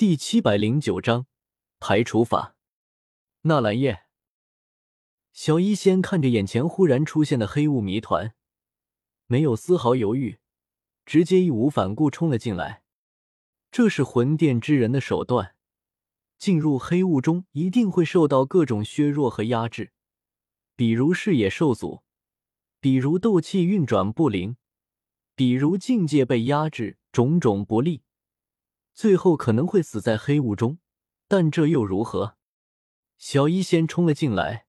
[0.00, 1.26] 第七百零九章
[1.78, 2.56] 排除法。
[3.42, 4.04] 纳兰叶，
[5.34, 8.34] 小医仙看着眼前忽然出现的黑雾谜团，
[9.26, 10.38] 没有丝毫犹豫，
[11.04, 12.82] 直接义无反顾冲了进来。
[13.70, 15.54] 这是魂殿之人的手段，
[16.38, 19.92] 进入黑雾中一定会受到各种削弱和压制，
[20.76, 22.02] 比如视野受阻，
[22.80, 24.56] 比如斗气运转不灵，
[25.34, 28.02] 比如境界被压制，种种不利。
[29.00, 30.78] 最后可能会死在黑雾中，
[31.26, 32.36] 但这又如何？
[33.16, 34.66] 小医仙冲了进来，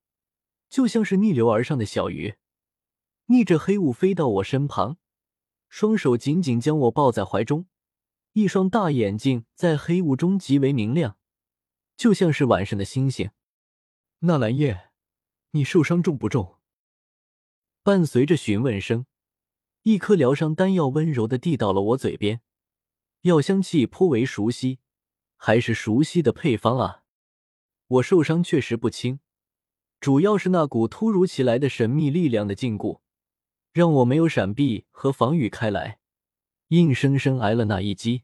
[0.70, 2.36] 就像是逆流而上的小鱼，
[3.26, 4.98] 逆着黑雾飞到我身旁，
[5.68, 7.68] 双手紧紧将我抱在怀中，
[8.32, 11.18] 一双大眼睛在黑雾中极为明亮，
[11.98, 13.32] 就像是晚上的星星。
[14.20, 14.92] 纳兰叶，
[15.50, 16.56] 你受伤重不重？
[17.84, 19.06] 伴随着询问声，
[19.84, 22.42] 一颗疗伤丹药温柔的递到了我嘴边。
[23.22, 24.80] 药香气颇为熟悉，
[25.36, 27.04] 还是熟悉的配方啊！
[27.88, 29.20] 我受伤确实不轻，
[30.00, 33.02] 主要是那股突如其来的神秘力量的禁锢，
[33.74, 36.00] 让我没有闪避和防御开来，
[36.70, 38.24] 硬生生挨了那一击。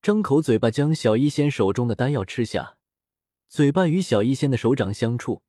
[0.00, 2.76] 张口嘴巴将小医仙手中的丹药吃下，
[3.48, 5.42] 嘴巴与小医仙的手掌相触，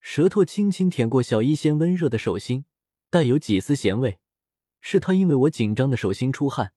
[0.00, 2.66] 舌头轻轻舔过小医仙温热的手心，
[3.08, 4.18] 带有几丝咸味，
[4.82, 6.74] 是他因为我紧张的手心出汗。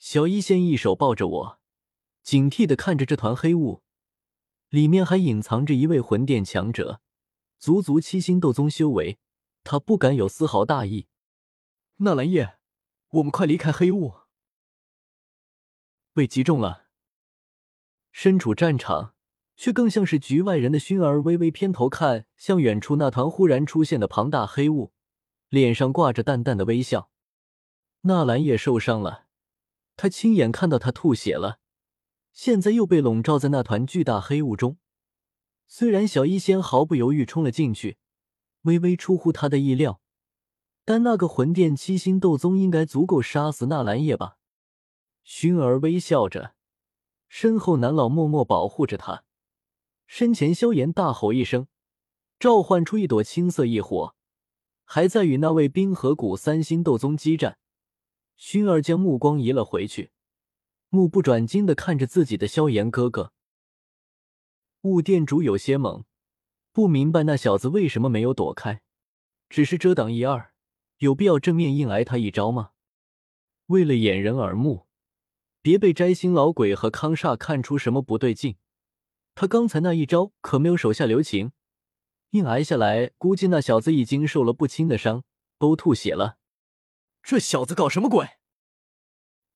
[0.00, 1.60] 小医仙一手抱着我，
[2.22, 3.82] 警惕的看着这团黑雾，
[4.70, 7.02] 里面还隐藏着一位魂殿强者，
[7.58, 9.18] 足足七星斗宗修为。
[9.62, 11.06] 他不敢有丝毫大意。
[11.96, 12.58] 纳兰叶，
[13.10, 14.14] 我们快离开黑雾。
[16.14, 16.86] 被击中了。
[18.10, 19.14] 身处战场，
[19.54, 24.94] 却更像是局外人的薰儿微微偏头看向远处那团忽然出现的庞大黑雾，
[25.50, 27.10] 脸上挂着淡淡的微笑。
[28.00, 29.26] 纳兰叶受伤了。
[30.00, 31.58] 他亲眼看到他吐血了，
[32.32, 34.78] 现在又被笼罩在那团巨大黑雾中。
[35.68, 37.98] 虽然小医仙毫不犹豫冲了进去，
[38.62, 40.00] 微微出乎他的意料，
[40.86, 44.38] 但那个魂殿七星斗宗应该足够杀死纳兰叶吧？
[45.22, 46.54] 薰儿微笑着，
[47.28, 49.24] 身后南老默默保护着他。
[50.06, 51.66] 身前萧炎大吼一声，
[52.38, 54.14] 召唤出一朵青色异火，
[54.84, 57.58] 还在与那位冰河谷三星斗宗激战。
[58.40, 60.12] 熏儿将目光移了回去，
[60.88, 63.34] 目不转睛的看着自己的萧炎哥哥。
[64.80, 66.04] 雾店主有些懵，
[66.72, 68.80] 不明白那小子为什么没有躲开，
[69.50, 70.54] 只是遮挡一二，
[71.00, 72.70] 有必要正面硬挨他一招吗？
[73.66, 74.86] 为了掩人耳目，
[75.60, 78.56] 别被摘星老鬼和康煞看出什么不对劲，
[79.34, 81.52] 他刚才那一招可没有手下留情，
[82.30, 85.24] 硬挨下来，估计那小子已经受了不轻的伤，
[85.58, 86.38] 都吐血了。
[87.22, 88.28] 这小子搞什么鬼？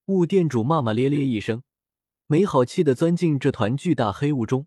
[0.07, 1.63] 雾店主骂骂咧咧一声，
[2.27, 4.67] 没好气的钻进这团巨大黑雾中。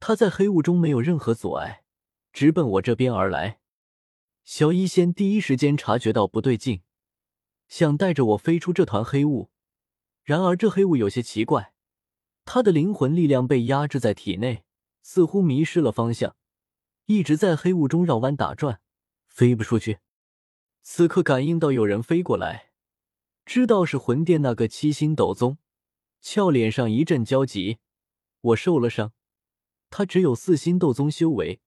[0.00, 1.84] 他在黑雾中没有任何阻碍，
[2.32, 3.60] 直奔我这边而来。
[4.44, 6.82] 小医仙第一时间察觉到不对劲，
[7.68, 9.50] 想带着我飞出这团黑雾。
[10.22, 11.72] 然而这黑雾有些奇怪，
[12.44, 14.64] 他的灵魂力量被压制在体内，
[15.02, 16.36] 似乎迷失了方向，
[17.06, 18.80] 一直在黑雾中绕弯打转，
[19.28, 20.00] 飞不出去。
[20.88, 22.70] 此刻感应到有人飞过来，
[23.44, 25.58] 知道是魂殿那个七星斗宗，
[26.20, 27.78] 俏脸上一阵焦急。
[28.40, 29.12] 我受了伤，
[29.90, 31.60] 他只有四星斗宗修为，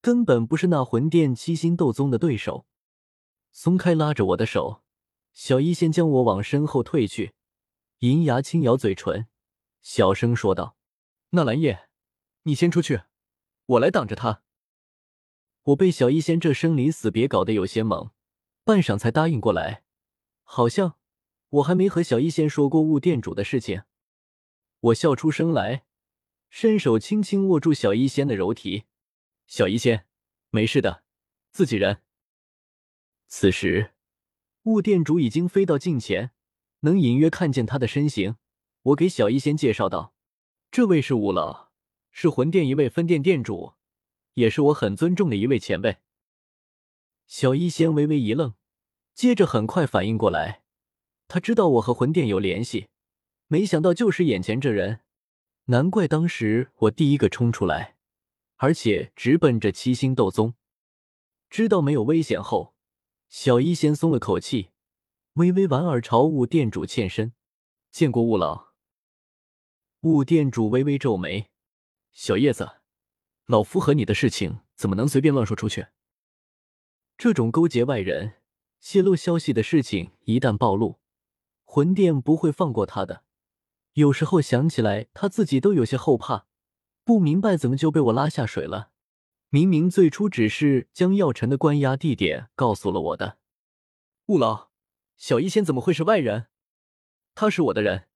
[0.00, 2.66] 根本不是那魂殿七星斗宗的对手。
[3.52, 4.82] 松开拉着我的手，
[5.34, 7.34] 小医仙将我往身后退去，
[7.98, 9.28] 银牙轻咬嘴唇，
[9.82, 10.78] 小声说道
[11.30, 11.90] ：“纳兰叶，
[12.44, 13.02] 你先出去，
[13.66, 14.42] 我来挡着他。”
[15.64, 18.13] 我被小医仙这生离死别搞得有些懵。
[18.64, 19.84] 半晌才答应过来，
[20.42, 20.96] 好像
[21.50, 23.82] 我还没和小医仙说过雾店主的事情。
[24.80, 25.84] 我笑出声来，
[26.48, 28.84] 伸手轻轻握住小医仙的柔体。
[29.46, 30.06] 小医仙，
[30.48, 31.02] 没事的，
[31.50, 32.00] 自己人。
[33.28, 33.92] 此时，
[34.62, 36.30] 雾店主已经飞到近前，
[36.80, 38.36] 能隐约看见他的身形。
[38.80, 40.14] 我给小医仙介绍道
[40.72, 41.70] ：“这位是雾老，
[42.10, 43.74] 是魂殿一位分店店主，
[44.34, 45.98] 也是我很尊重的一位前辈。”
[47.36, 48.54] 小医仙微微一愣，
[49.12, 50.62] 接着很快反应过来，
[51.26, 52.86] 他知道我和魂殿有联系，
[53.48, 55.00] 没想到就是眼前这人，
[55.64, 57.96] 难怪当时我第一个冲出来，
[58.58, 60.54] 而且直奔着七星斗宗。
[61.50, 62.76] 知道没有危险后，
[63.28, 64.70] 小医仙松了口气，
[65.32, 67.32] 微微莞尔朝雾店主欠身
[67.90, 68.68] ：“见过雾老。”
[70.02, 71.50] 雾店主微微皱眉
[72.14, 72.76] ：“小叶子，
[73.46, 75.88] 老夫和你的事情怎么能随便乱说出去？”
[77.16, 78.34] 这种勾结外人、
[78.80, 80.98] 泄露消息的事情一旦暴露，
[81.64, 83.22] 魂殿不会放过他的。
[83.94, 86.46] 有时候想起来，他自己都有些后怕，
[87.04, 88.90] 不明白怎么就被我拉下水了。
[89.48, 93.38] 明明最初只是将药尘的关押地点告诉了我的。
[94.26, 94.70] 雾老，
[95.16, 96.48] 小医仙怎么会是外人？
[97.36, 98.08] 他是我的人，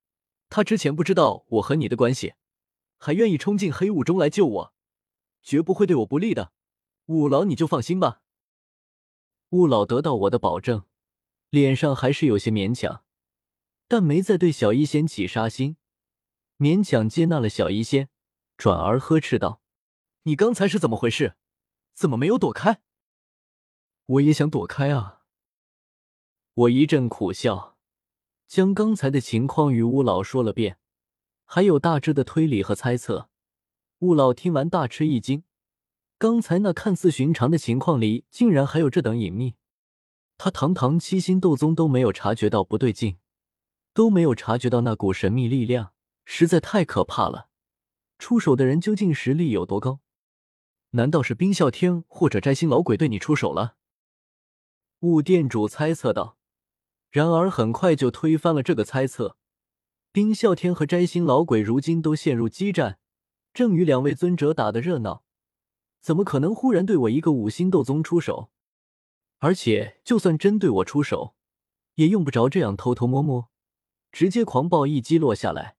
[0.48, 2.34] 他之前不知道我和你的关系，
[2.96, 4.74] 还愿意冲进黑雾中来救我，
[5.42, 6.52] 绝不会对我不利的。
[7.06, 8.22] 五老，你就放心吧。
[9.50, 10.84] 雾老得到我的保证，
[11.48, 13.02] 脸上还是有些勉强，
[13.86, 15.76] 但没再对小医仙起杀心，
[16.58, 18.10] 勉强接纳了小医仙，
[18.58, 19.62] 转而呵斥道。
[20.24, 21.36] 你刚才是怎么回事？
[21.94, 22.82] 怎么没有躲开？
[24.04, 25.22] 我也想躲开啊！
[26.52, 27.78] 我一阵苦笑，
[28.46, 30.78] 将刚才的情况与乌老说了遍，
[31.46, 33.30] 还有大致的推理和猜测。
[34.00, 35.44] 乌老听完大吃一惊，
[36.18, 39.54] 刚才那看似寻常的情况里，竟然还有这等隐秘。
[40.36, 43.18] 他堂堂七星斗宗都没有察觉到不对劲，
[43.94, 45.92] 都没有察觉到那股神秘力量，
[46.24, 47.48] 实在太可怕了。
[48.18, 50.00] 出手的人究竟实力有多高？
[50.90, 53.76] 难道是冰啸天或者摘星老鬼对你出手了？
[55.00, 56.36] 雾店主猜测道。
[57.10, 59.36] 然而很快就推翻了这个猜测。
[60.10, 62.98] 冰啸天和摘星老鬼如今都陷入激战，
[63.54, 65.22] 正与两位尊者打得热闹，
[66.08, 68.50] 怎么可能忽然对我一个五星斗宗出手？
[69.40, 71.34] 而且就算真对我出手，
[71.96, 73.50] 也用不着这样偷偷摸摸，
[74.10, 75.76] 直接狂暴一击落下来。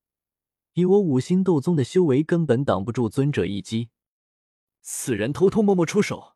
[0.74, 3.90] 以我五星斗宗的修为，根本挡不住尊者一击。
[4.84, 6.36] 此人偷偷摸摸出手，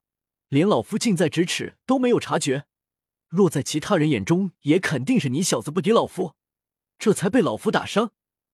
[0.50, 2.66] 连老夫近在咫尺都没有察觉。
[3.30, 6.34] 落在其他人眼中，也肯定是你小子不敌老夫，
[6.98, 8.12] 这才被老夫打伤，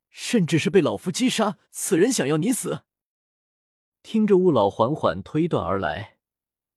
[0.10, 1.58] 甚至是被老夫击杀。
[1.72, 2.84] 此人想要你死。
[4.12, 6.18] 听着雾老缓缓推断而来，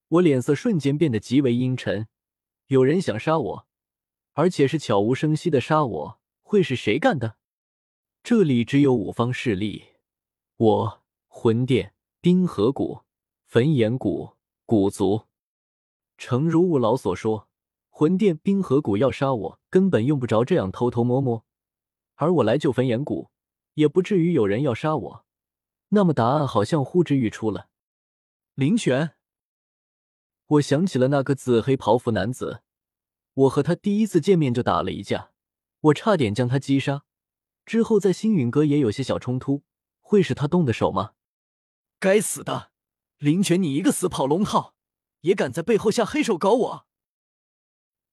[0.09, 2.07] 我脸色瞬间变得极为阴沉。
[2.67, 3.67] 有人想杀我，
[4.35, 7.37] 而且是悄无声息的杀我，会是谁干的？
[8.23, 9.85] 这里只有五方势力，
[10.59, 11.95] 我魂殿。
[12.21, 13.01] 冰河谷、
[13.47, 14.37] 焚炎谷、
[14.67, 15.23] 古族，
[16.19, 17.49] 诚如雾老所说，
[17.89, 21.47] 魂殿、冰河谷要杀我，根本用不着这样偷偷摸摸。
[22.17, 23.31] 而我来救焚炎谷，
[23.73, 25.25] 也不至于有人要杀我。
[25.95, 27.69] 那么答案好像呼之欲出了。
[28.55, 29.15] 林泉，
[30.47, 32.63] 我想起了那个紫黑袍服男子，
[33.35, 35.33] 我和他第一次见面就打了一架，
[35.81, 37.05] 我差点将他击杀。
[37.67, 39.65] 之后在星陨阁也有些小冲突，
[40.01, 41.13] 会是他动的手吗？
[41.99, 42.73] 该死的
[43.19, 44.75] 林泉，你一个死跑龙套，
[45.21, 46.87] 也敢在背后下黑手搞我！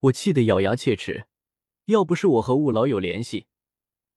[0.01, 1.27] 我气得咬牙切齿。
[1.85, 3.47] 要不是我和雾老有联系，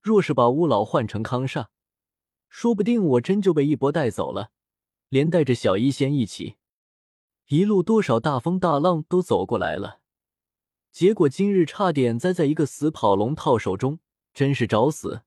[0.03, 1.69] 若是把雾老换成康煞，
[2.53, 4.51] 说不定我真就被一波带走了，
[5.09, 6.57] 连带着小医仙一起。
[7.49, 10.01] 一路多少大风大浪都走过来了，
[10.91, 14.01] 结果今日差点栽在一个死跑龙套手中，
[14.35, 15.23] 真是找死！